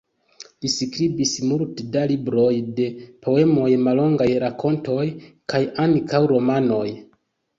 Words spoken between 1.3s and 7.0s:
multe da libroj de poemoj, mallongaj rakontoj, kaj ankaŭ romanoj.